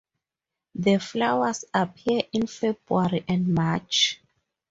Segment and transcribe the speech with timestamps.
[0.73, 4.19] The flowers appear in February and March.